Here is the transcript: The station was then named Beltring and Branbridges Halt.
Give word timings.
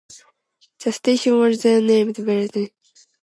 The 0.83 0.91
station 0.93 1.37
was 1.37 1.61
then 1.61 1.85
named 1.85 2.15
Beltring 2.15 2.17
and 2.17 2.25
Branbridges 2.27 2.49
Halt. 2.55 2.71